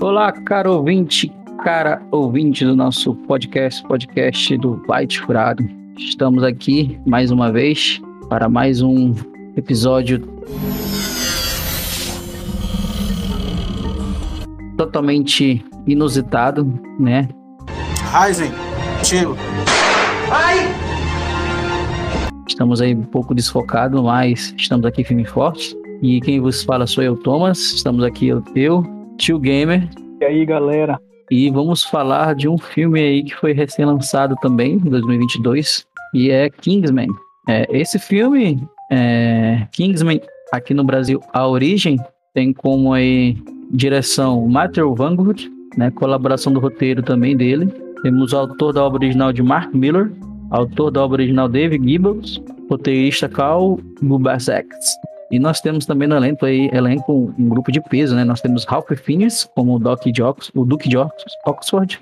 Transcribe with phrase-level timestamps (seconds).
[0.00, 1.32] Olá, caro ouvinte,
[1.64, 5.68] cara ouvinte do nosso podcast, podcast do Byte Furado.
[5.98, 9.12] Estamos aqui mais uma vez para mais um
[9.56, 10.20] episódio
[14.76, 16.64] totalmente inusitado,
[17.00, 17.28] né?
[18.12, 18.52] Ryzen,
[19.02, 19.36] tiro.
[20.30, 20.58] Ai!
[22.48, 25.76] Estamos aí um pouco desfocados, mas estamos aqui firme e forte.
[26.00, 27.58] E quem vos fala sou eu, Thomas.
[27.72, 28.40] Estamos aqui eu,
[29.18, 29.88] Tio Gamer.
[30.20, 30.98] E aí, galera?
[31.30, 36.48] E vamos falar de um filme aí que foi recém-lançado também, em 2022, e é
[36.48, 37.08] Kingsman.
[37.46, 40.20] É, esse filme, é, Kingsman,
[40.52, 41.98] aqui no Brasil, A Origem,
[42.32, 43.36] tem como aí
[43.70, 45.42] direção Matthew Vanguard,
[45.76, 47.66] né, colaboração do roteiro também dele.
[48.02, 50.10] Temos o autor da obra original de Mark Miller,
[50.50, 54.68] autor da obra original David Gibbons, roteirista Carl Gubasek.
[55.30, 58.24] E nós temos também no elenco aí, elenco um grupo de peso, né?
[58.24, 60.96] Nós temos Ralph Fiennes como o Doc de Ox, o Duke de
[61.46, 61.98] Oxford,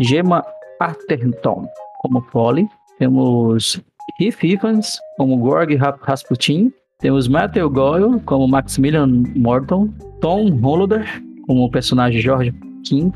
[0.00, 0.44] Gemma
[0.80, 1.66] Arterton
[2.00, 2.66] como Polly,
[2.98, 3.80] temos
[4.20, 9.88] Heath Evans como Gorg Rasputin, temos Matthew Goyle como Maximilian Morton,
[10.20, 11.06] Tom Hollander
[11.46, 12.54] como o personagem George
[12.90, 13.12] V,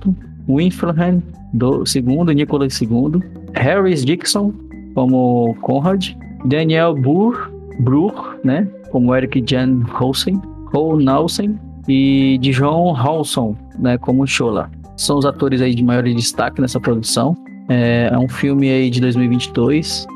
[0.48, 1.22] Winfrey
[1.54, 3.22] do segundo, Nicholas II,
[3.54, 4.52] Harris Dixon
[4.94, 6.14] como Conrad,
[6.44, 11.56] Daniel Burr, Bruch, né, como Eric Jan Olsen, Cole Nelson
[11.88, 14.70] e Dijon Halson, né, como Shola.
[14.96, 17.34] São os atores aí de maior destaque nessa produção.
[17.68, 20.06] É, é um filme aí de 2022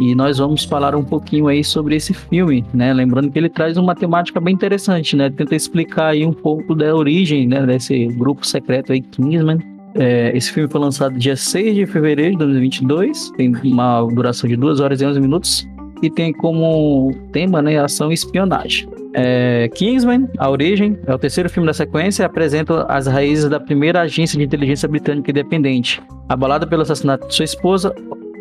[0.00, 2.92] e nós vamos falar um pouquinho aí sobre esse filme, né?
[2.92, 5.28] Lembrando que ele traz uma temática bem interessante, né?
[5.28, 9.58] Tenta explicar aí um pouco da origem, né, desse grupo secreto aí, Kingsman.
[9.94, 14.54] É, esse filme foi lançado dia 6 de fevereiro de 2022, tem uma duração de
[14.54, 15.68] 2 horas e 11 minutos
[16.02, 18.88] e tem como tema né, ação e espionagem.
[19.14, 23.58] É, Kingsman, A Origem, é o terceiro filme da sequência e apresenta as raízes da
[23.58, 26.02] primeira agência de inteligência britânica independente.
[26.28, 27.94] Abalada pelo assassinato de sua esposa,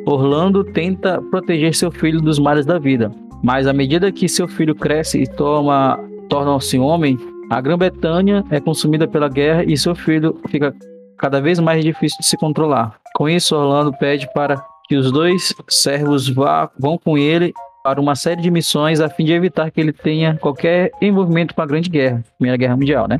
[0.05, 3.11] Orlando tenta proteger seu filho dos males da vida.
[3.43, 5.99] Mas à medida que seu filho cresce e toma,
[6.29, 7.17] torna-se homem,
[7.49, 10.73] a Grã-Bretanha é consumida pela guerra e seu filho fica
[11.17, 12.95] cada vez mais difícil de se controlar.
[13.15, 17.53] Com isso, Orlando pede para que os dois servos vá, vão com ele
[17.83, 21.61] para uma série de missões a fim de evitar que ele tenha qualquer envolvimento com
[21.61, 23.19] a Grande Guerra, Primeira Guerra Mundial, né?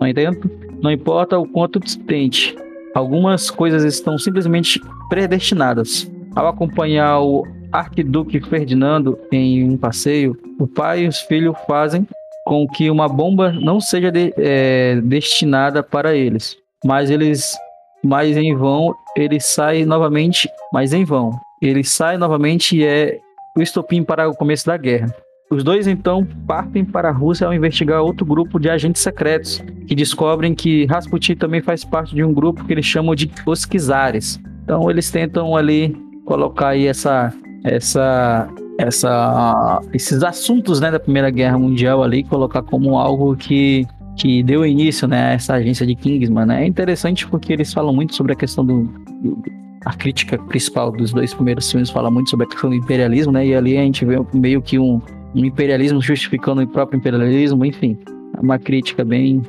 [0.00, 0.50] No entanto,
[0.82, 2.54] não importa o quanto distante,
[2.94, 6.10] algumas coisas estão simplesmente predestinadas.
[6.36, 12.06] Ao acompanhar o Arquiduque Ferdinando em um passeio, o pai e os filhos fazem
[12.44, 17.56] com que uma bomba não seja de, é, destinada para eles, mas eles
[18.04, 21.32] mas em vão ele sai novamente, mas em vão.
[21.60, 23.18] Ele sai novamente e é
[23.56, 25.12] o estopim para o começo da guerra.
[25.50, 29.94] Os dois então partem para a Rússia ao investigar outro grupo de agentes secretos, que
[29.94, 34.38] descobrem que Rasputin também faz parte de um grupo que eles chamam de os Kizares.
[34.62, 37.32] Então eles tentam ali colocar aí essa
[37.64, 38.48] essa
[38.78, 43.86] essa esses assuntos né, da Primeira Guerra Mundial ali, colocar como algo que
[44.18, 46.44] que deu início né, a essa agência de Kingsman.
[46.44, 46.64] Né?
[46.64, 48.82] É interessante porque eles falam muito sobre a questão do,
[49.22, 49.42] do,
[49.86, 53.46] A crítica principal dos dois primeiros filmes fala muito sobre a questão do imperialismo, né?
[53.46, 55.00] E ali a gente vê meio que um,
[55.34, 57.96] um imperialismo justificando o próprio imperialismo, enfim.
[58.36, 59.42] É uma crítica bem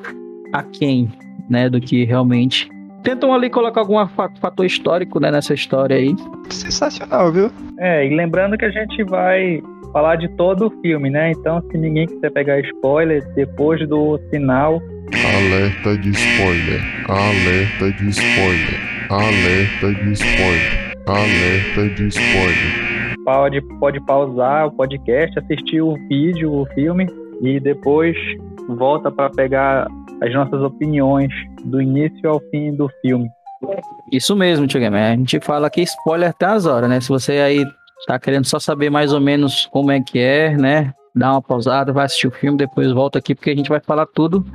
[0.53, 1.11] aquém
[1.49, 2.69] né, do que realmente
[3.03, 6.15] tentam ali colocar algum fator histórico né, nessa história aí.
[6.49, 7.51] Sensacional, viu?
[7.79, 11.31] É, e lembrando que a gente vai falar de todo o filme, né?
[11.31, 14.81] Então, se ninguém quiser pegar spoiler, depois do sinal.
[15.13, 16.81] Alerta de spoiler.
[17.07, 18.89] Alerta de spoiler.
[19.09, 20.89] Alerta de spoiler.
[21.07, 23.15] Alerta de spoiler.
[23.25, 27.07] Pode, pode pausar o podcast, assistir o vídeo, o filme,
[27.41, 28.15] e depois
[28.67, 29.87] volta para pegar
[30.21, 31.31] as nossas opiniões
[31.65, 33.29] do início ao fim do filme.
[34.11, 35.11] Isso mesmo, Tio Gamer.
[35.11, 36.99] A gente fala que spoiler até as horas, né?
[36.99, 37.65] Se você aí
[38.05, 40.93] tá querendo só saber mais ou menos como é que é, né?
[41.15, 44.05] Dá uma pausada, vai assistir o filme, depois volta aqui, porque a gente vai falar
[44.05, 44.45] tudo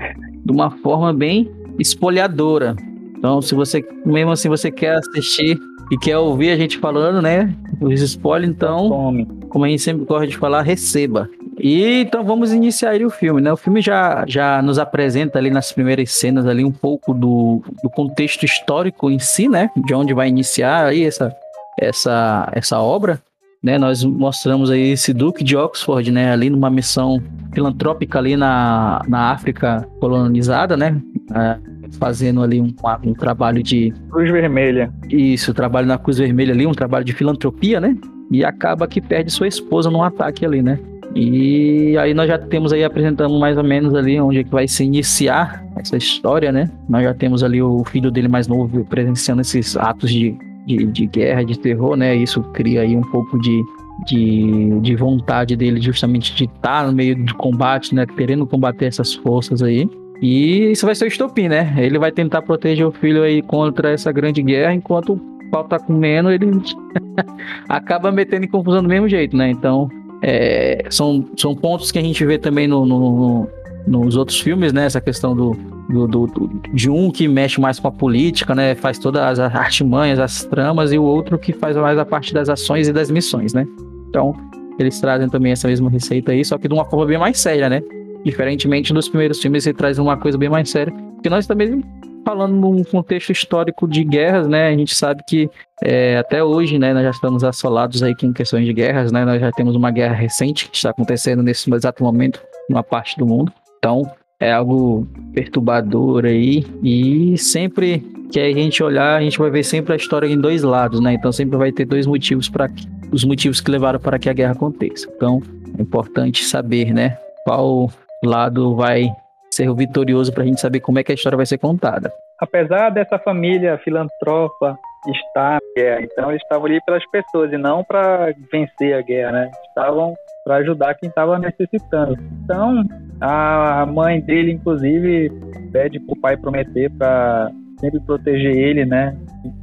[0.44, 2.76] de uma forma bem espolhadora.
[3.16, 5.58] Então, se você, mesmo assim, você quer assistir
[5.90, 7.54] e quer ouvir a gente falando, né?
[7.80, 11.28] Os spoilers, então, como a gente sempre gosta de falar, receba.
[11.58, 13.52] E então vamos iniciar o filme, né?
[13.52, 17.90] O filme já, já nos apresenta ali nas primeiras cenas ali um pouco do, do
[17.90, 19.70] contexto histórico em si, né?
[19.76, 21.34] De onde vai iniciar aí essa,
[21.78, 23.20] essa, essa obra
[23.64, 27.18] né, nós mostramos aí esse Duque de Oxford, né, ali numa missão
[27.54, 31.00] filantrópica ali na, na África colonizada, né,
[31.34, 31.56] é,
[31.98, 32.74] fazendo ali um,
[33.04, 33.90] um trabalho de...
[34.10, 34.92] Cruz Vermelha.
[35.08, 37.96] Isso, trabalho na Cruz Vermelha ali, um trabalho de filantropia, né,
[38.30, 40.78] e acaba que perde sua esposa num ataque ali, né.
[41.14, 44.68] E aí nós já temos aí apresentando mais ou menos ali onde é que vai
[44.68, 46.68] se iniciar essa história, né?
[46.88, 51.06] Nós já temos ali o filho dele mais novo presenciando esses atos de, de, de
[51.06, 52.14] guerra, de terror, né?
[52.14, 53.62] Isso cria aí um pouco de,
[54.06, 58.06] de, de vontade dele justamente de estar no meio de combate, né?
[58.06, 59.88] Querendo combater essas forças aí.
[60.22, 61.74] E isso vai ser o estopim, né?
[61.78, 65.78] Ele vai tentar proteger o filho aí contra essa grande guerra, enquanto o pau tá
[65.78, 66.46] comendo, ele
[67.68, 69.50] acaba metendo em confusão do mesmo jeito, né?
[69.50, 69.88] Então,
[70.22, 73.48] é, são, são pontos que a gente vê também no, no,
[73.86, 74.86] nos outros filmes, né?
[74.86, 75.52] Essa questão do,
[75.88, 78.74] do, do, de um que mexe mais com a política, né?
[78.74, 82.48] Faz todas as artimanhas, as tramas, e o outro que faz mais a parte das
[82.48, 83.66] ações e das missões, né?
[84.08, 84.34] Então,
[84.78, 87.68] eles trazem também essa mesma receita aí, só que de uma forma bem mais séria,
[87.68, 87.82] né?
[88.24, 90.92] Diferentemente dos primeiros filmes, ele traz uma coisa bem mais séria.
[90.92, 91.82] Porque nós também
[92.24, 94.68] falando num contexto histórico de guerras, né?
[94.68, 95.48] A gente sabe que
[95.82, 99.24] é, até hoje, né, nós já estamos assolados aí com questões de guerras, né?
[99.24, 103.26] Nós já temos uma guerra recente que está acontecendo nesse exato momento numa parte do
[103.26, 103.52] mundo.
[103.78, 104.10] Então,
[104.44, 107.98] é algo perturbador aí e sempre
[108.30, 111.14] que a gente olhar, a gente vai ver sempre a história em dois lados, né?
[111.14, 112.68] Então sempre vai ter dois motivos para
[113.12, 115.08] os motivos que levaram para que a guerra aconteça.
[115.14, 115.40] Então,
[115.78, 117.88] é importante saber, né, qual
[118.24, 119.08] lado vai
[119.50, 122.12] ser o vitorioso para a gente saber como é que a história vai ser contada.
[122.40, 124.76] Apesar dessa família filantropa
[125.06, 129.32] estar na guerra, então eles estavam ali pelas pessoas e não para vencer a guerra,
[129.32, 129.50] né?
[129.68, 130.14] Estavam
[130.44, 132.18] para ajudar quem estava necessitando.
[132.42, 132.84] Então,
[133.26, 135.30] a mãe dele, inclusive,
[135.72, 137.50] pede para o pai prometer para
[137.80, 139.16] sempre proteger ele, né?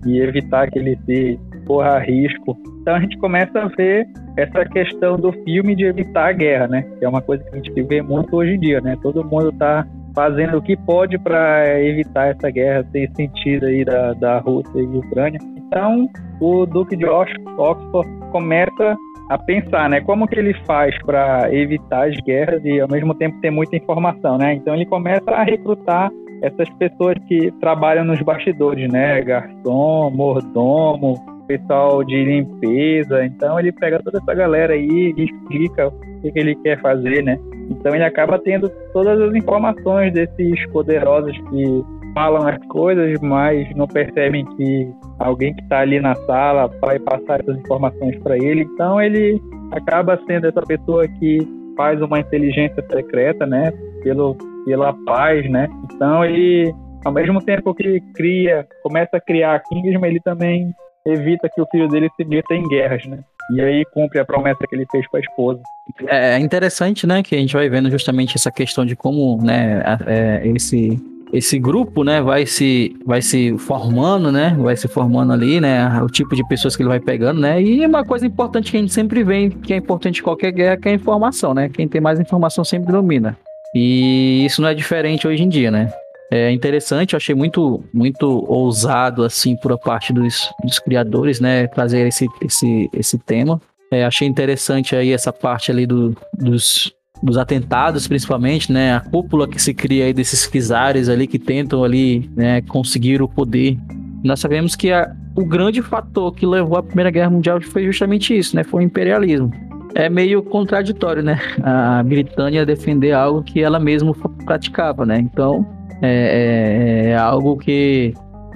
[0.06, 2.58] E evitar que ele se corra risco.
[2.82, 6.82] Então a gente começa a ver essa questão do filme de evitar a guerra, né?
[6.98, 8.98] Que é uma coisa que a gente vê muito hoje em dia, né?
[9.02, 9.86] Todo mundo está
[10.16, 14.98] fazendo o que pode para evitar essa guerra sem sentido aí da, da Rússia e
[14.98, 15.40] Ucrânia.
[15.56, 16.10] Então
[16.40, 18.98] o Duque de Oxford começa
[19.32, 20.02] a pensar, né?
[20.02, 24.38] Como que ele faz para evitar as guerras e ao mesmo tempo ter muita informação,
[24.38, 24.56] né?
[24.56, 26.12] Então ele começa a recrutar
[26.42, 29.22] essas pessoas que trabalham nos bastidores, né?
[29.22, 31.16] Garçom, mordomo,
[31.48, 33.24] pessoal de limpeza.
[33.26, 37.24] Então ele pega toda essa galera aí e explica o que, que ele quer fazer,
[37.24, 37.40] né?
[37.70, 43.88] Então ele acaba tendo todas as informações desses poderosos que falam as coisas, mas não
[43.88, 48.62] percebem que alguém que está ali na sala vai passar essas informações para ele.
[48.62, 49.42] Então ele
[49.72, 51.40] acaba sendo essa pessoa que
[51.76, 53.72] faz uma inteligência secreta, né?
[54.04, 54.36] Pelo,
[54.66, 55.68] pela paz, né?
[55.86, 56.74] Então ele,
[57.06, 60.72] ao mesmo tempo que cria, começa a criar a Kingsman, ele também
[61.06, 63.20] evita que o filho dele se meta em guerras, né?
[63.56, 65.62] E aí cumpre a promessa que ele fez para a esposa.
[66.08, 70.48] É interessante, né, que a gente vai vendo justamente essa questão de como, né, é,
[70.48, 70.98] esse
[71.34, 76.08] esse grupo, né, vai se vai se formando, né, vai se formando ali, né, o
[76.08, 78.94] tipo de pessoas que ele vai pegando, né, e uma coisa importante que a gente
[78.94, 82.02] sempre vê, que é importante em qualquer guerra, que é a informação, né, quem tem
[82.02, 83.38] mais informação sempre domina.
[83.74, 85.92] E isso não é diferente hoje em dia, né.
[86.34, 91.68] É interessante, eu achei muito, muito ousado, assim, por a parte dos, dos criadores, né,
[91.68, 93.62] trazer esse, esse, esse tema.
[93.92, 99.48] É, achei interessante aí essa parte ali do, dos, dos atentados, principalmente, né, a cúpula
[99.48, 103.78] que se cria aí desses czares ali que tentam ali, né, conseguir o poder.
[104.24, 108.38] Nós sabemos que a, o grande fator que levou à Primeira Guerra Mundial foi justamente
[108.38, 109.52] isso, né, foi o imperialismo
[109.94, 111.38] é meio contraditório, né?
[111.62, 114.14] A Britânia defender algo que ela mesma
[114.46, 115.20] praticava, né?
[115.20, 115.68] Então,
[116.02, 118.14] é, é, é algo que,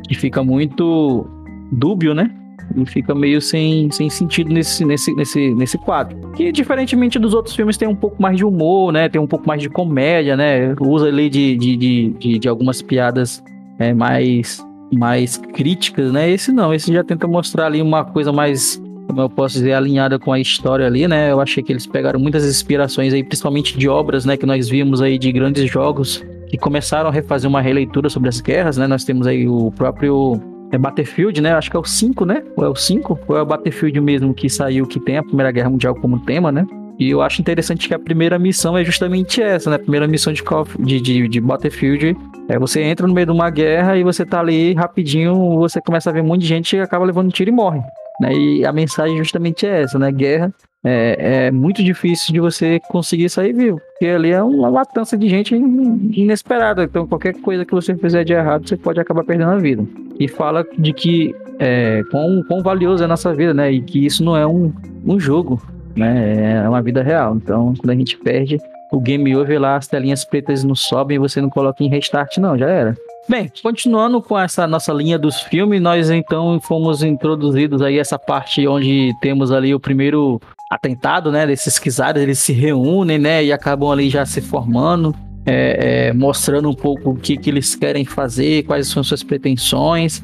[0.07, 1.27] que fica muito
[1.71, 2.31] dúbio, né?
[2.75, 6.17] E fica meio sem, sem sentido nesse, nesse, nesse, nesse quadro.
[6.31, 9.07] Que, diferentemente dos outros filmes, tem um pouco mais de humor, né?
[9.09, 10.75] Tem um pouco mais de comédia, né?
[10.79, 13.43] Usa ali de, de, de, de, de algumas piadas
[13.79, 16.29] é, mais, mais críticas, né?
[16.29, 20.17] Esse não, esse já tenta mostrar ali uma coisa mais como eu posso dizer, alinhada
[20.17, 21.31] com a história ali, né?
[21.31, 24.99] Eu achei que eles pegaram muitas inspirações aí, principalmente de obras, né, que nós vimos
[24.99, 28.87] aí de grandes jogos que começaram a refazer uma releitura sobre as guerras, né?
[28.87, 30.41] Nós temos aí o próprio
[30.71, 31.53] é Battlefield, né?
[31.53, 32.43] Acho que é o 5, né?
[32.55, 33.19] Ou é o 5?
[33.27, 36.51] Ou é o Battlefield mesmo que saiu, que tem a Primeira Guerra Mundial como tema,
[36.51, 36.65] né?
[36.97, 39.75] E eu acho interessante que a primeira missão é justamente essa, né?
[39.75, 40.41] A primeira missão de,
[40.79, 42.15] de, de, de Battlefield
[42.47, 46.09] é você entra no meio de uma guerra e você tá ali rapidinho, você começa
[46.09, 47.81] a ver um monte de gente e acaba levando um tiro e morre.
[48.21, 48.33] Né?
[48.33, 50.09] E a mensagem justamente é essa, né?
[50.11, 50.53] Guerra
[50.85, 55.27] é, é, muito difícil de você conseguir sair vivo, porque ali é uma matança de
[55.27, 56.83] gente inesperada.
[56.83, 59.83] Então, qualquer coisa que você fizer de errado, você pode acabar perdendo a vida.
[60.19, 63.71] E fala de que é, quão, quão valioso é a nossa vida, né?
[63.71, 64.71] E que isso não é um,
[65.03, 65.59] um jogo,
[65.95, 66.63] né?
[66.63, 67.35] É uma vida real.
[67.35, 68.59] Então, quando a gente perde,
[68.91, 72.37] o game over lá, as telinhas pretas não sobem e você não coloca em restart,
[72.37, 72.95] não, já era.
[73.27, 78.67] Bem, continuando com essa nossa linha dos filmes, nós então fomos introduzidos aí essa parte
[78.67, 80.39] onde temos ali o primeiro
[80.69, 81.47] atentado, né?
[81.47, 83.43] Desses quizares, eles se reúnem, né?
[83.43, 87.75] E acabam ali já se formando, é, é, mostrando um pouco o que, que eles
[87.75, 90.21] querem fazer, quais são suas pretensões.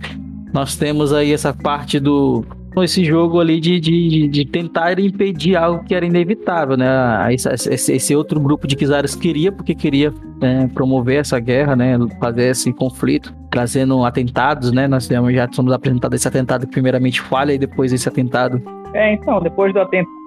[0.54, 2.46] Nós temos aí essa parte do
[2.78, 6.88] esse jogo ali de, de, de tentar impedir algo que era inevitável, né?
[7.34, 11.98] Esse, esse outro grupo de Kizares queria, porque queria né, promover essa guerra, né?
[12.20, 14.88] Fazer esse conflito, trazendo atentados, né?
[14.88, 18.62] Nós já somos apresentados esse atentado que primeiramente falha e depois esse atentado.
[18.94, 20.22] É, então, depois do atentado,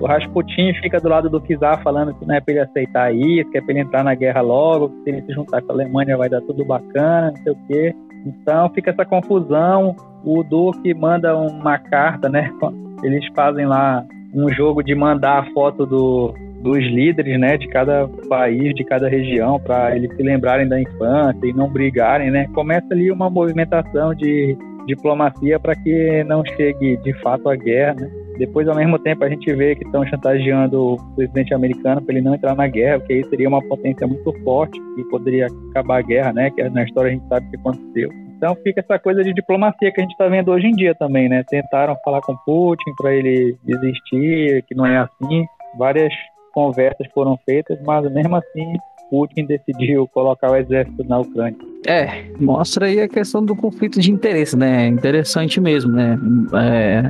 [0.00, 3.50] o Rasputin fica do lado do Kizar falando que não é pra ele aceitar isso,
[3.50, 5.74] que é pra ele entrar na guerra logo, que se ele se juntar com a
[5.74, 7.94] Alemanha vai dar tudo bacana, não sei o quê.
[8.26, 9.94] Então fica essa confusão.
[10.24, 12.50] O Duque manda uma carta, né?
[13.02, 14.04] Eles fazem lá
[14.34, 19.08] um jogo de mandar a foto do, dos líderes, né, de cada país, de cada
[19.08, 22.48] região, para eles se lembrarem da infância e não brigarem, né?
[22.54, 28.10] Começa ali uma movimentação de diplomacia para que não chegue de fato a guerra, né?
[28.38, 32.24] Depois, ao mesmo tempo, a gente vê que estão chantageando o presidente americano para ele
[32.24, 36.02] não entrar na guerra, porque aí seria uma potência muito forte e poderia acabar a
[36.02, 36.50] guerra, né?
[36.50, 38.23] Que na história a gente sabe o que aconteceu.
[38.44, 41.30] Então fica essa coisa de diplomacia que a gente está vendo hoje em dia também,
[41.30, 41.42] né?
[41.48, 45.46] Tentaram falar com Putin para ele desistir, que não é assim.
[45.78, 46.12] Várias
[46.52, 48.74] conversas foram feitas, mas mesmo assim
[49.10, 51.56] Putin decidiu colocar o exército na Ucrânia.
[51.86, 54.88] É, mostra aí a questão do conflito de interesse, né?
[54.88, 56.18] Interessante mesmo, né?
[56.52, 57.02] É,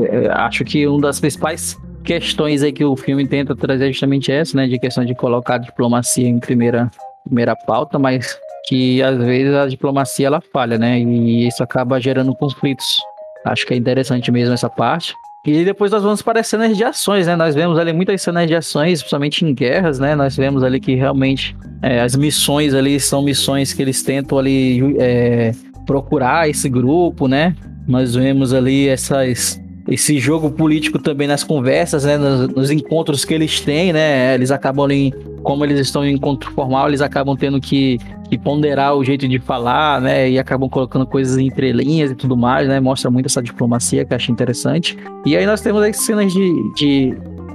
[0.00, 3.92] é, é, acho que uma das principais questões aí que o filme tenta trazer é
[3.92, 4.68] justamente essa, né?
[4.68, 6.88] De questão de colocar a diplomacia em primeira,
[7.24, 8.38] primeira pauta, mas
[8.70, 11.00] que às vezes a diplomacia ela falha, né?
[11.00, 13.00] E isso acaba gerando conflitos.
[13.44, 15.12] Acho que é interessante mesmo essa parte.
[15.44, 17.34] E depois nós vamos para as cenas de ações, né?
[17.34, 20.14] Nós vemos ali muitas cenas de ações, principalmente em guerras, né?
[20.14, 24.96] Nós vemos ali que realmente é, as missões ali são missões que eles tentam ali
[25.00, 25.50] é,
[25.84, 27.56] procurar esse grupo, né?
[27.88, 33.32] Nós vemos ali essas esse jogo político também nas conversas, né, nos, nos, encontros que
[33.32, 37.60] eles têm, né, eles acabam ali, como eles estão em encontro formal, eles acabam tendo
[37.60, 42.14] que, que ponderar o jeito de falar, né, e acabam colocando coisas entre linhas e
[42.14, 44.96] tudo mais, né, mostra muito essa diplomacia que eu acho interessante.
[45.24, 47.14] E aí nós temos as cenas de, de,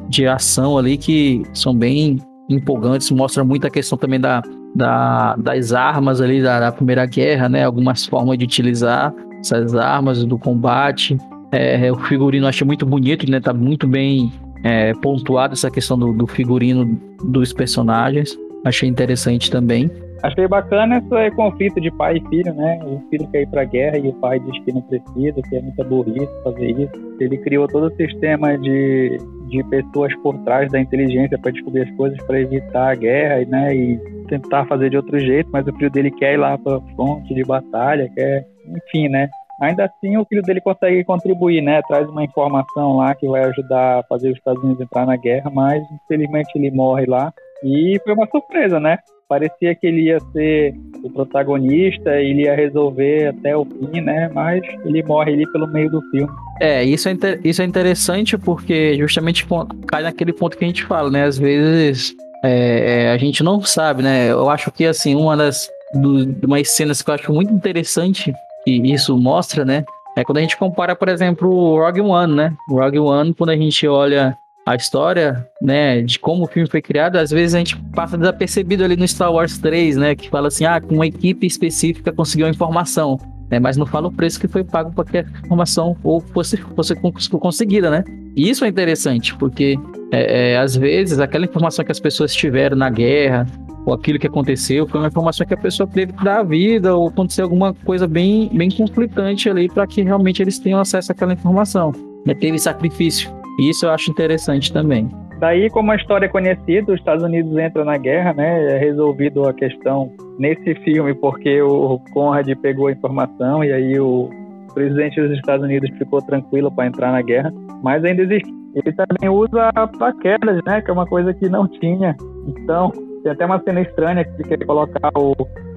[0.09, 4.41] de ação ali que são bem empolgantes, mostra muito a questão também da,
[4.75, 10.23] da, das armas ali da, da Primeira Guerra, né, algumas formas de utilizar essas armas
[10.25, 11.17] do combate,
[11.55, 13.39] é, o figurino eu achei muito bonito, né?
[13.39, 14.31] Tá muito bem
[14.63, 18.37] é, pontuado essa questão do, do, figurino dos personagens.
[18.65, 19.89] Achei interessante também.
[20.23, 22.79] Achei bacana esse conflito de pai e filho, né?
[22.83, 25.61] O filho quer ir pra guerra e o pai diz que não precisa, que é
[25.61, 27.15] muita burrice fazer isso.
[27.19, 29.17] Ele criou todo o sistema de,
[29.49, 33.75] de pessoas por trás da inteligência para descobrir as coisas para evitar a guerra, né?
[33.75, 33.97] E
[34.27, 37.43] tentar fazer de outro jeito, mas o filho dele quer ir lá para fronte de
[37.43, 39.29] batalha, quer, enfim, né?
[39.61, 41.81] Ainda assim, o filho dele consegue contribuir, né?
[41.87, 45.49] Traz uma informação lá que vai ajudar a fazer os Estados Unidos entrar na guerra,
[45.49, 47.33] mas infelizmente ele morre lá.
[47.63, 48.97] E foi uma surpresa, né?
[49.27, 54.29] Parecia que ele ia ser o protagonista, ele ia resolver até o fim, né?
[54.33, 56.31] Mas ele morre ali pelo meio do filme.
[56.61, 59.47] É, isso é, isso é interessante porque justamente
[59.87, 61.23] cai naquele ponto que a gente fala, né?
[61.23, 64.31] Às vezes é, é, a gente não sabe, né?
[64.31, 68.33] Eu acho que, assim, uma das do, umas cenas que eu acho muito interessante
[68.65, 69.85] que isso mostra, né?
[70.17, 72.53] É quando a gente compara, por exemplo, o Rogue One, né?
[72.69, 76.81] O Rogue One, quando a gente olha a história, né, de como o filme foi
[76.81, 80.47] criado, às vezes a gente passa desapercebido ali no Star Wars 3, né, que fala
[80.47, 83.19] assim, ah, uma equipe específica conseguiu a informação,
[83.51, 86.57] né, mas não fala o preço que foi pago para que a informação ou fosse,
[86.57, 86.95] fosse
[87.29, 88.03] conseguida, né.
[88.35, 89.77] E isso é interessante, porque
[90.11, 93.45] é, é, às vezes aquela informação que as pessoas tiveram na guerra,
[93.85, 96.95] ou aquilo que aconteceu foi uma informação que a pessoa teve que dar a vida
[96.95, 101.33] ou acontecer alguma coisa bem, bem conflitante ali para que realmente eles tenham acesso àquela
[101.33, 101.91] informação.
[102.25, 102.33] Né?
[102.33, 103.31] Teve sacrifício.
[103.59, 105.09] E isso eu acho interessante também.
[105.39, 108.75] Daí, como a história é conhecida, os Estados Unidos entram na guerra, né?
[108.75, 114.29] É resolvido a questão nesse filme porque o Conrad pegou a informação e aí o
[114.73, 118.49] presidente dos Estados Unidos ficou tranquilo para entrar na guerra, mas ainda existe.
[118.75, 120.81] Ele também usa paraquedas, né?
[120.81, 122.15] Que é uma coisa que não tinha.
[122.47, 122.91] Então,
[123.25, 125.35] tem até uma cena estranha que quer colocar o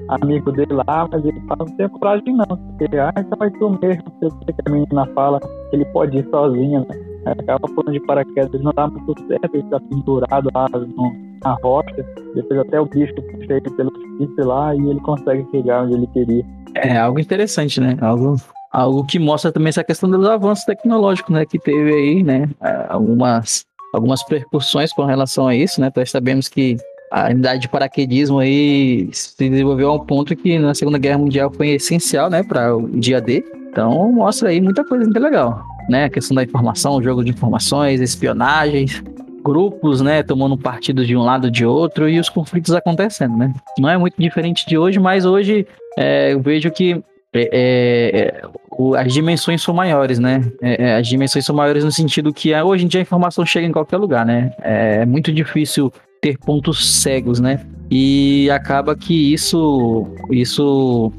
[0.08, 3.70] amigo dele lá, mas ele fala, não tem coragem não, porque, ah, então vai tu
[3.80, 7.08] mesmo, o que a menina fala, que ele pode ir sozinho, né?
[7.24, 11.12] Acaba falando de paraquedas, ele não dá muito certo, ele tá pendurado lá no,
[11.42, 15.84] na rocha, depois até o bicho puxa ele pelo chifre lá e ele consegue chegar
[15.84, 16.44] onde ele queria.
[16.74, 17.96] É algo interessante, né?
[18.00, 18.36] Algo,
[18.70, 21.44] algo que mostra também essa questão dos avanços tecnológicos, né?
[21.44, 22.48] Que teve aí, né?
[22.88, 23.64] Algumas,
[23.94, 25.90] algumas percussões com relação a isso, né?
[25.94, 26.76] Nós sabemos que
[27.10, 31.50] a unidade de paraquedismo aí se desenvolveu a um ponto que na Segunda Guerra Mundial
[31.52, 33.44] foi essencial, né, para o dia D.
[33.70, 36.04] Então mostra aí muita coisa muito legal, né?
[36.04, 39.02] A questão da informação, jogo de informações, espionagens,
[39.42, 43.52] grupos, né, tomando partido de um lado de outro e os conflitos acontecendo, né?
[43.78, 48.42] Não é muito diferente de hoje, mas hoje é, eu vejo que é, é, é
[48.70, 50.40] o, as dimensões são maiores, né?
[50.62, 53.66] É, é, as dimensões são maiores no sentido que hoje em dia a informação chega
[53.66, 54.52] em qualquer lugar, né?
[54.62, 57.66] É, muito difícil ter pontos cegos, né?
[57.90, 61.12] E acaba que isso, isso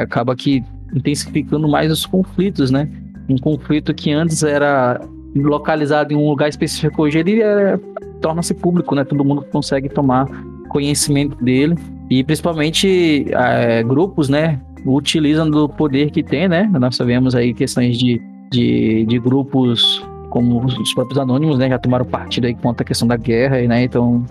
[0.00, 0.62] acaba que
[0.94, 2.88] intensificando mais os conflitos, né?
[3.28, 5.00] Um conflito que antes era
[5.34, 7.78] localizado em um lugar específico, hoje ele é,
[8.20, 9.04] torna-se público, né?
[9.04, 10.26] Todo mundo consegue tomar
[10.68, 11.74] conhecimento dele
[12.10, 14.60] e principalmente é, grupos, né?
[14.86, 16.70] Utilizam do poder que tem, né?
[16.80, 18.20] Nós sabemos aí questões de,
[18.50, 21.68] de, de grupos como os próprios anônimos, né?
[21.68, 23.82] Já tomaram partido aí contra a questão da guerra, né?
[23.82, 24.24] Então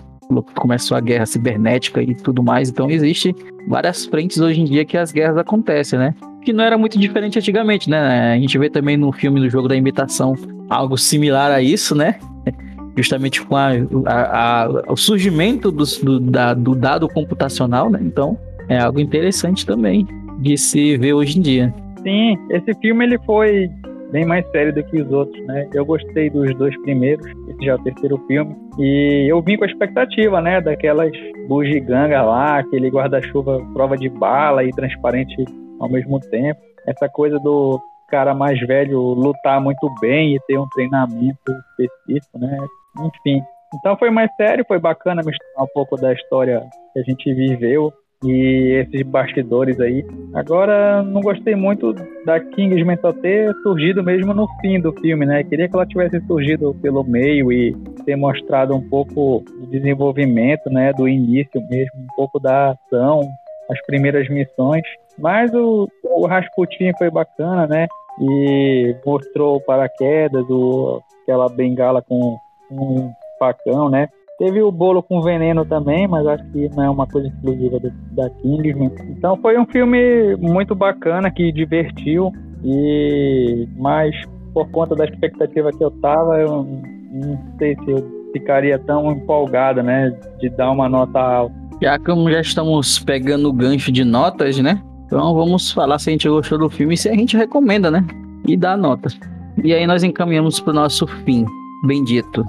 [0.54, 2.68] começou a guerra cibernética e tudo mais.
[2.68, 3.34] Então existe
[3.66, 6.14] várias frentes hoje em dia que as guerras acontecem, né?
[6.42, 8.32] Que não era muito diferente antigamente, né?
[8.34, 10.34] A gente vê também no filme do jogo da imitação
[10.68, 12.16] algo similar a isso, né?
[12.96, 13.70] Justamente com a,
[14.06, 18.00] a, a, o surgimento do, do, da, do dado computacional, né?
[18.02, 18.38] Então
[18.68, 20.06] é algo interessante também
[20.40, 21.74] de se ver hoje em dia.
[22.02, 23.70] Sim, esse filme ele foi
[24.10, 25.68] bem mais sério do que os outros, né?
[25.74, 29.64] Eu gostei dos dois primeiros, esse já é o terceiro filme, e eu vim com
[29.64, 31.12] a expectativa, né, daquelas
[31.46, 35.44] bugigangas lá, aquele guarda-chuva prova de bala e transparente
[35.80, 36.60] ao mesmo tempo.
[36.86, 42.56] Essa coisa do cara mais velho lutar muito bem e ter um treinamento específico, né?
[43.00, 43.42] Enfim.
[43.74, 46.62] Então foi mais sério, foi bacana misturar um pouco da história
[46.92, 47.92] que a gente viveu
[48.24, 50.04] e esses bastidores aí.
[50.34, 51.92] Agora, não gostei muito
[52.24, 55.44] da Kingsman só ter surgido mesmo no fim do filme, né?
[55.44, 60.92] Queria que ela tivesse surgido pelo meio e ter mostrado um pouco de desenvolvimento, né?
[60.92, 63.20] Do início mesmo, um pouco da ação,
[63.70, 64.82] as primeiras missões.
[65.16, 67.86] Mas o, o Rasputin foi bacana, né?
[68.20, 72.36] E mostrou o paraquedas, o, aquela bengala com
[72.70, 74.08] um facão, né?
[74.38, 77.80] Teve o bolo com veneno também, mas acho que não é uma coisa exclusiva
[78.12, 78.92] da Kingsman.
[79.10, 82.32] Então foi um filme muito bacana que divertiu
[82.64, 84.14] e mas
[84.54, 86.64] por conta da expectativa que eu tava, eu
[87.12, 91.54] não sei se eu ficaria tão empolgada, né, de dar uma nota alta.
[91.82, 94.80] Já como já estamos pegando o gancho de notas, né?
[95.06, 98.04] Então vamos falar se a gente gostou do filme e se a gente recomenda, né?
[98.46, 99.18] E dá notas.
[99.64, 101.44] E aí nós encaminhamos para o nosso fim,
[101.82, 102.44] bendito.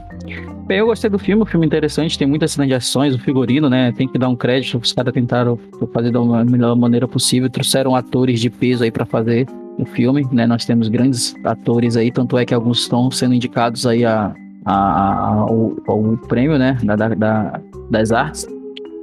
[0.66, 3.70] Bem, eu gostei do filme, o filme interessante, tem muitas cenas de ações, o figurino,
[3.70, 3.92] né?
[3.92, 5.58] Tem que dar um crédito, os caras tentaram
[5.94, 10.46] fazer da melhor maneira possível, trouxeram atores de peso aí para fazer o filme, né?
[10.46, 14.34] Nós temos grandes atores aí, tanto é que alguns estão sendo indicados aí a,
[14.66, 16.78] a ao, ao, prêmio, né?
[16.84, 18.48] Da, da, das artes.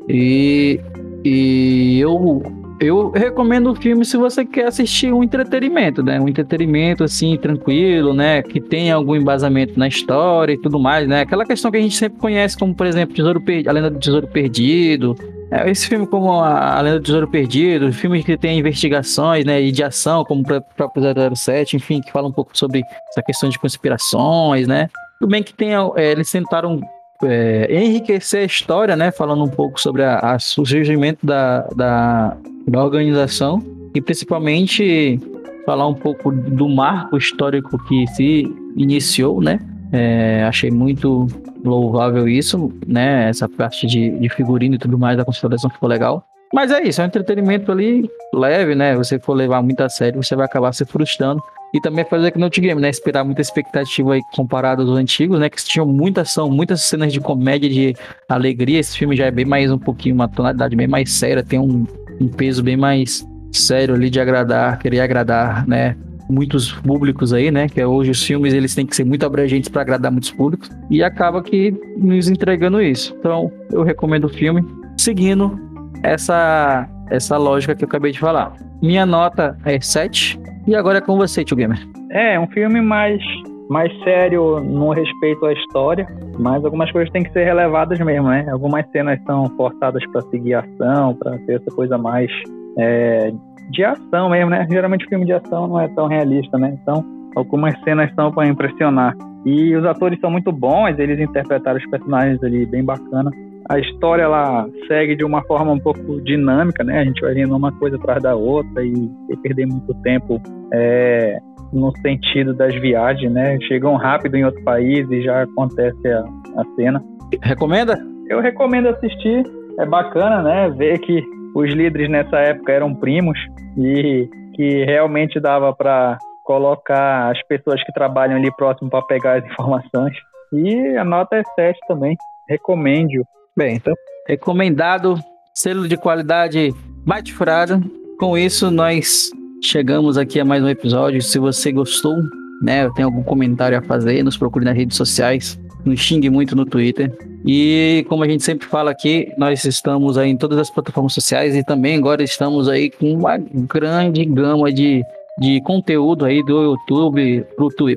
[0.09, 0.81] E,
[1.25, 2.43] e eu
[2.79, 6.21] eu recomendo o filme se você quer assistir um entretenimento, né?
[6.21, 8.43] Um entretenimento assim, tranquilo, né?
[8.43, 11.23] Que tenha algum embasamento na história e tudo mais, né?
[11.23, 14.27] Aquela questão que a gente sempre conhece, como por exemplo, Tesouro a Lenda do Tesouro
[14.27, 15.17] Perdido.
[15.51, 19.63] É, esse filme, como a, Lenda do Tesouro Perdido, filmes que tem investigações, né?
[19.63, 21.03] E de ação, como o próprio
[21.35, 24.89] 007, enfim, que fala um pouco sobre essa questão de conspirações, né?
[25.19, 26.81] Tudo bem que tem, é, eles tentaram
[27.23, 29.11] é, enriquecer a história, né?
[29.11, 32.37] Falando um pouco sobre a, a surgimento da, da,
[32.67, 33.63] da organização
[33.95, 35.21] e principalmente
[35.65, 38.45] falar um pouco do marco histórico que se
[38.77, 39.59] iniciou, né?
[39.93, 41.27] É, achei muito
[41.65, 43.29] louvável isso, né?
[43.29, 46.25] Essa parte de, de figurino e tudo mais da consideração ficou legal.
[46.55, 48.95] Mas é isso, é um entretenimento ali leve, né?
[48.97, 51.43] Você for levar muito a sério, você vai acabar se frustrando.
[51.75, 52.89] E também fazer que no game, né?
[52.89, 55.51] Esperar muita expectativa aí comparado aos antigos, né?
[55.51, 57.95] Que tinham muita ação, muitas cenas de comédia, de
[58.29, 58.79] alegria.
[58.79, 61.85] Esse filme já é bem mais um pouquinho, uma tonalidade bem mais séria, tem um,
[62.21, 65.97] um peso bem mais sério ali de agradar, querer agradar, né?
[66.29, 67.69] Muitos públicos aí, né?
[67.69, 70.69] Que é hoje os filmes eles têm que ser muito abrangentes para agradar muitos públicos.
[70.91, 73.15] E acaba que nos entregando isso.
[73.19, 74.65] Então, eu recomendo o filme,
[74.97, 75.59] seguindo
[76.03, 78.55] essa, essa lógica que eu acabei de falar.
[78.83, 81.79] Minha nota é 7 e agora é com você, Tio Gamer.
[82.11, 83.21] É, um filme mais,
[83.69, 86.07] mais sério no respeito à história,
[86.39, 88.47] mas algumas coisas têm que ser relevadas mesmo, né?
[88.51, 92.31] Algumas cenas são forçadas para seguir ação, para ser essa coisa mais
[92.79, 93.33] é,
[93.71, 94.67] de ação mesmo, né?
[94.71, 96.77] Geralmente filme de ação não é tão realista, né?
[96.81, 99.15] Então, algumas cenas são para impressionar.
[99.45, 103.31] E os atores são muito bons, eles interpretaram os personagens ali bem bacana
[103.69, 107.01] a história ela segue de uma forma um pouco dinâmica, né?
[107.01, 110.41] A gente vai vendo uma coisa atrás da outra e, e perder muito tempo
[110.73, 111.39] é,
[111.73, 113.59] no sentido das viagens, né?
[113.63, 116.21] Chegam rápido em outro país e já acontece a,
[116.57, 117.03] a cena.
[117.43, 117.99] Recomenda?
[118.29, 119.43] eu recomendo assistir.
[119.79, 120.71] É bacana, né?
[120.71, 121.23] Ver que
[121.55, 123.39] os líderes nessa época eram primos
[123.77, 129.45] e que realmente dava para colocar as pessoas que trabalham ali próximo para pegar as
[129.51, 130.17] informações.
[130.53, 132.17] E a nota é 7 também.
[132.49, 133.23] Recomendo.
[133.57, 133.95] Bem, então,
[134.29, 135.19] recomendado,
[135.55, 136.75] selo de qualidade
[137.07, 137.83] bate furado.
[138.19, 139.31] Com isso, nós
[139.65, 141.23] chegamos aqui a mais um episódio.
[141.23, 142.15] Se você gostou,
[142.61, 146.67] né, tem algum comentário a fazer, nos procure nas redes sociais, nos xingue muito no
[146.67, 147.11] Twitter.
[147.47, 151.57] E como a gente sempre fala aqui, nós estamos aí em todas as plataformas sociais
[151.57, 155.03] e também agora estamos aí com uma grande gama de,
[155.39, 157.49] de conteúdo aí do YouTube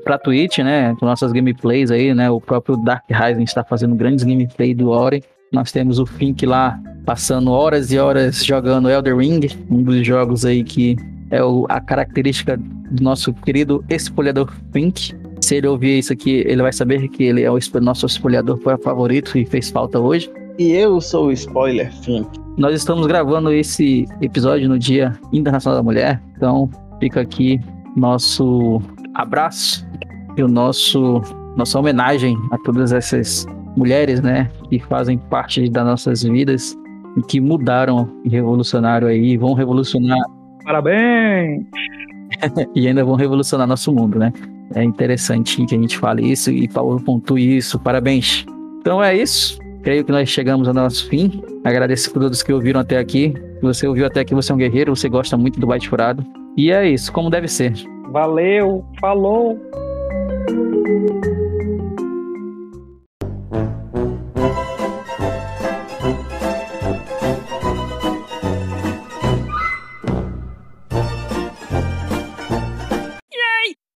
[0.06, 0.96] para Twitch, né?
[0.98, 2.32] Com nossas gameplays aí, né?
[2.32, 5.22] O próprio Dark Rising está fazendo grandes gameplays do Ori.
[5.52, 10.46] Nós temos o Fink lá passando horas e horas jogando Elder Ring, um dos jogos
[10.46, 10.96] aí que
[11.32, 15.16] é o, a característica do nosso querido espolhador Fink.
[15.42, 19.38] Se ele ouvir isso aqui, ele vai saber que ele é o nosso espolhador favorito
[19.38, 20.32] e fez falta hoje.
[20.60, 22.30] E eu sou o spoiler Fink.
[22.56, 27.60] Nós estamos gravando esse episódio no Dia Internacional da Mulher, então fica aqui
[27.96, 28.80] nosso
[29.16, 29.88] abraço
[30.38, 31.22] e o nosso
[31.58, 36.76] nossa homenagem a todas essas mulheres, né, que fazem parte das nossas vidas
[37.18, 40.20] e que mudaram e revolucionaram aí, vão revolucionar.
[40.64, 41.66] Parabéns!
[42.76, 44.32] e ainda vão revolucionar nosso mundo, né?
[44.76, 47.80] É interessante que a gente fale isso e Paulo pontue isso.
[47.80, 48.46] Parabéns.
[48.80, 49.58] Então é isso.
[49.82, 51.42] Creio que nós chegamos ao nosso fim.
[51.64, 53.34] Agradeço a todos que ouviram até aqui.
[53.56, 56.24] Se você ouviu até aqui, você é um guerreiro, você gosta muito do Byte Furado.
[56.56, 57.74] E é isso, como deve ser.
[58.12, 59.58] Valeu, falou!